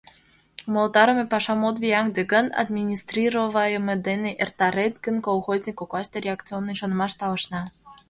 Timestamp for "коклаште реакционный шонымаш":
5.77-7.13